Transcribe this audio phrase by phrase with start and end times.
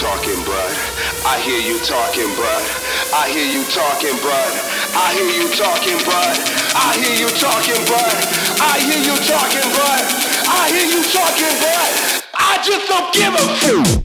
[0.00, 0.72] talking, bud.
[1.28, 2.64] I hear you talking, bud.
[3.12, 4.52] I hear you talking, bud.
[4.96, 6.36] I hear you talking, bud.
[6.72, 8.16] I hear you talking, bud.
[8.64, 10.04] I hear you talking, bud.
[10.48, 11.90] I hear you talking, bud.
[12.32, 13.99] I just don't give a fuck.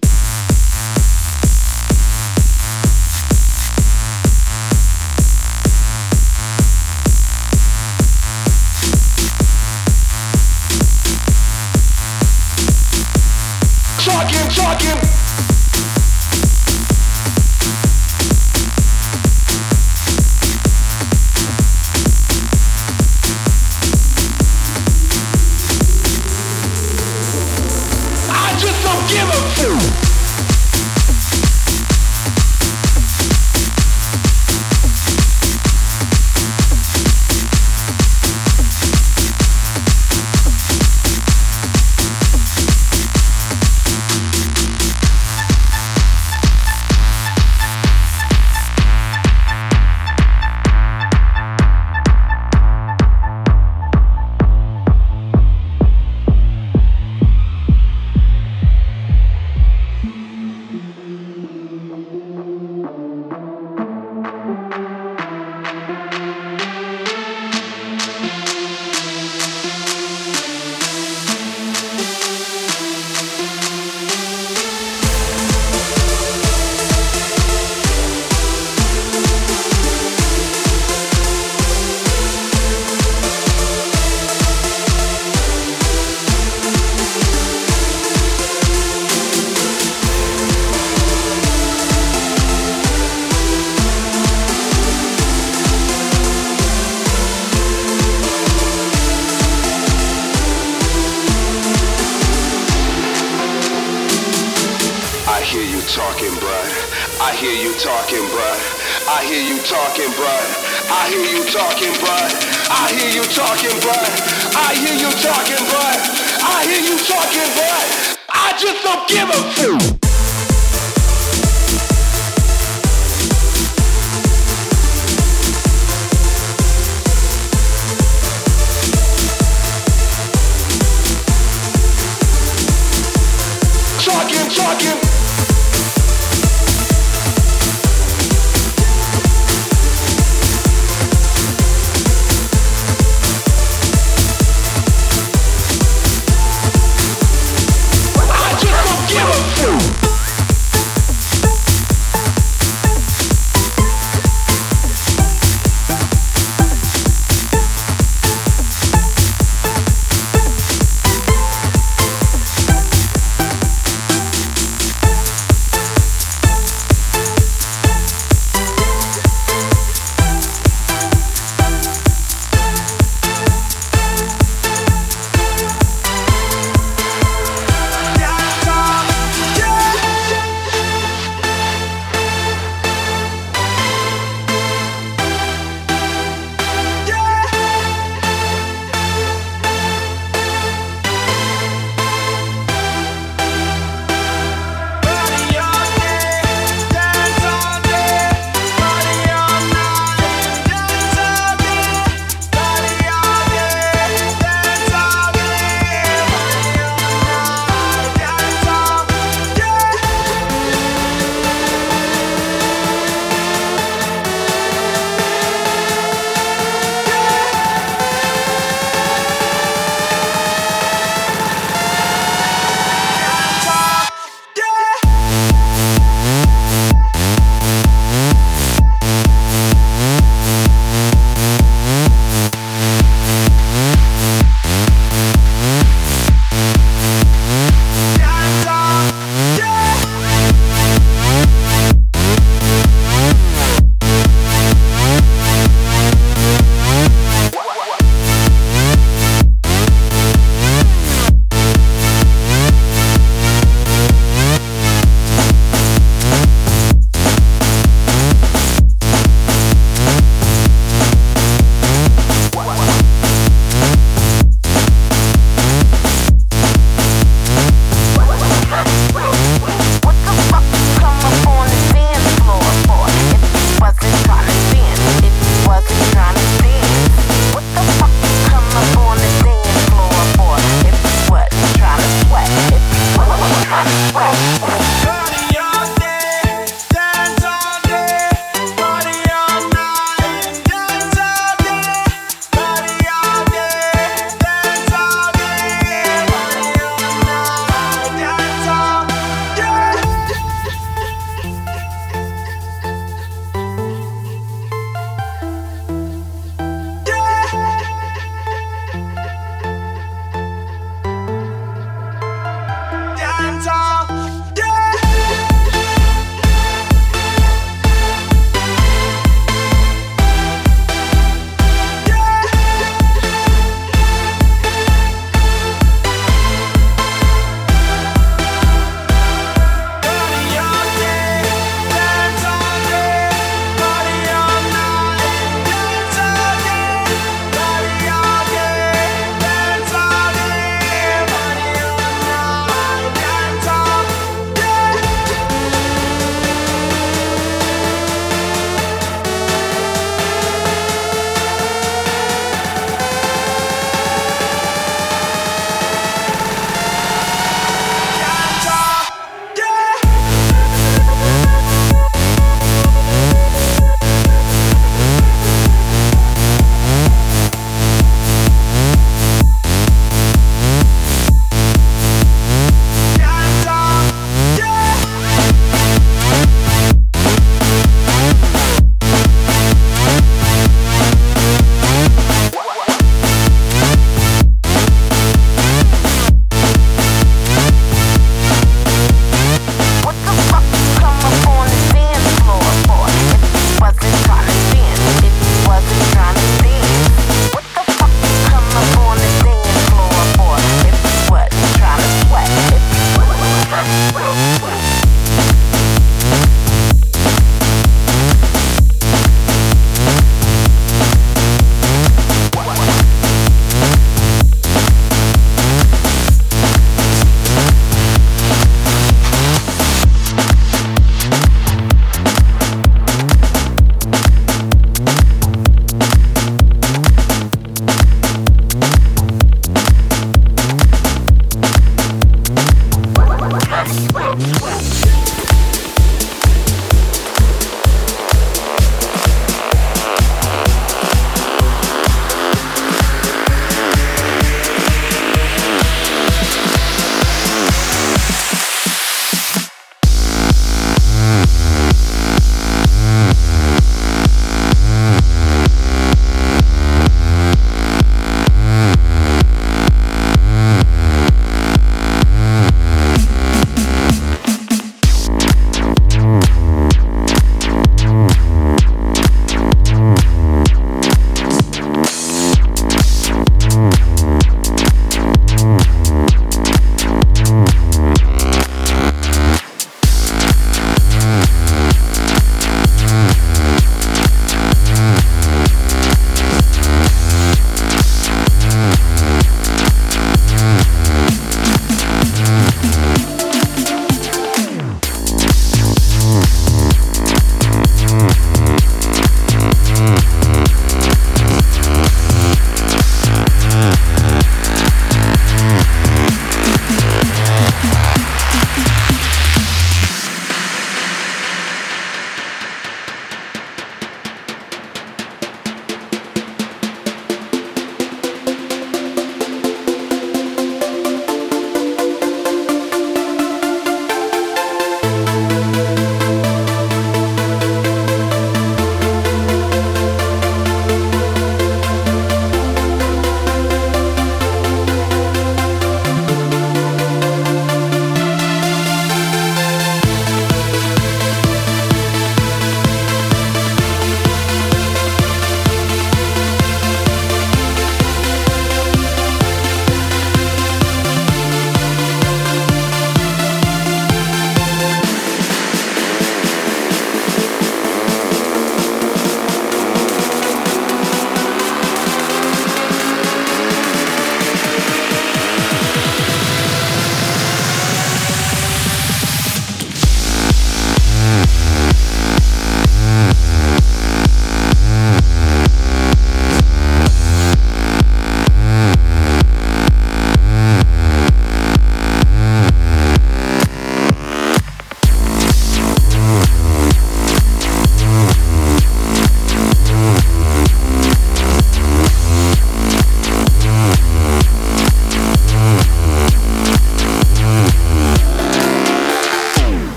[109.26, 110.46] Hear you talking, bud.
[110.90, 112.32] I hear you talking, bud.
[112.70, 114.12] I hear you talking, bud.
[114.56, 116.00] I hear you talking, bud.
[116.42, 117.86] I hear you talking, bud.
[118.30, 119.95] I just don't give a fuck.